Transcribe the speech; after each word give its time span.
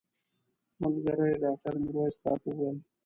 ملګري 0.81 1.33
ډاکټر 1.43 1.73
میرویس 1.83 2.15
راته 2.25 2.47
وویل. 2.51 2.77